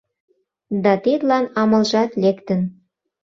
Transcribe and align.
Да 0.83 0.93
тидлан 1.03 1.45
амалжат 1.61 2.11
лектын. 2.21 2.61